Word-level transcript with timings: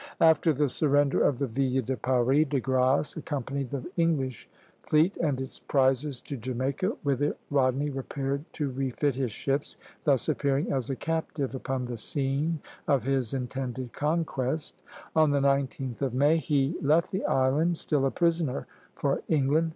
After 0.19 0.51
the 0.51 0.67
surrender 0.67 1.21
of 1.23 1.37
the 1.37 1.45
"Ville 1.45 1.83
de 1.83 1.95
Paris," 1.95 2.47
De 2.49 2.59
Grasse 2.59 3.15
accompanied 3.17 3.69
the 3.69 3.85
English 3.97 4.49
fleet 4.81 5.15
and 5.17 5.39
its 5.39 5.59
prizes 5.59 6.19
to 6.21 6.35
Jamaica, 6.37 6.97
whither 7.03 7.35
Rodney 7.51 7.91
repaired 7.91 8.43
to 8.53 8.71
refit 8.71 9.13
his 9.13 9.31
ships, 9.31 9.77
thus 10.03 10.27
appearing 10.27 10.71
as 10.73 10.89
a 10.89 10.95
captive 10.95 11.53
upon 11.53 11.85
the 11.85 11.97
scene 11.97 12.61
of 12.87 13.03
his 13.03 13.31
intended 13.35 13.93
conquest. 13.93 14.75
On 15.15 15.29
the 15.29 15.39
19th 15.39 16.01
of 16.01 16.15
May 16.15 16.37
he 16.37 16.75
left 16.81 17.11
the 17.11 17.23
island, 17.25 17.77
still 17.77 18.03
a 18.03 18.09
prisoner, 18.09 18.65
for 18.95 19.21
England. 19.29 19.69